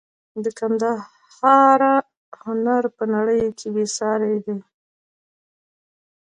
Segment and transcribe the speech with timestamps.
[0.43, 1.95] د ګندهارا
[2.43, 4.55] هنر په نړۍ کې بې ساري دی